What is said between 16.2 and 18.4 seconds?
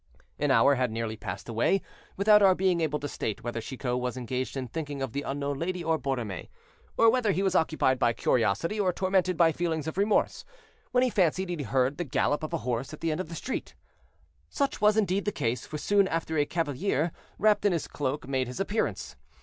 a cavalier, wrapped in his cloak,